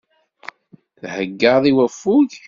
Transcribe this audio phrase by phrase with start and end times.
[1.17, 2.31] Theggaḍ i waffug.